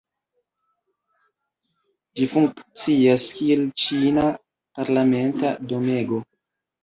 Ĝi 2.19 2.27
funkcias 2.31 3.27
kiel 3.39 3.61
ĉina 3.83 4.25
parlamenta 4.79 5.55
domego. 5.75 6.23